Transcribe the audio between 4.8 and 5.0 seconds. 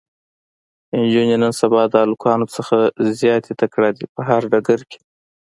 کې